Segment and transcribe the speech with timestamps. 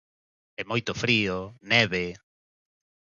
[0.59, 1.37] E moito frío,
[1.71, 2.05] neve...